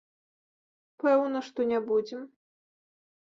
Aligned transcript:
Пэўна, 1.03 1.41
што 1.49 1.67
не 1.71 1.79
будзем. 1.91 2.21